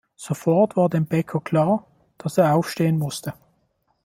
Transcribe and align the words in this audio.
Sofort 0.15 0.75
war 0.77 0.89
dem 0.89 1.05
Bäcker 1.05 1.41
klar, 1.41 1.85
dass 2.17 2.39
er 2.39 2.55
aufstehen 2.55 2.97
musste. 2.97 3.35